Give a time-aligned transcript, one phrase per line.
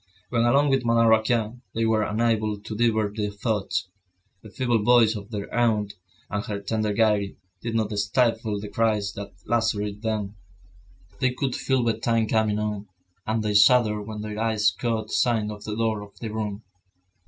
[0.29, 3.87] When alone with Madame Raquin, they were unable to divert their thoughts;
[4.41, 5.93] the feeble voice of their aunt,
[6.27, 10.37] and her tender gaiety, did not stifle the cries that lacerated them.
[11.19, 12.87] They could feel bedtime coming on,
[13.27, 16.63] and they shuddered when their eyes caught sight of the door of their room.